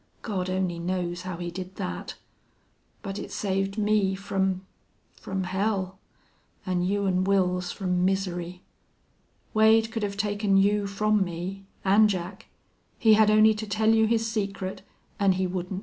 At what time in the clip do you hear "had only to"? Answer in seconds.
13.13-13.67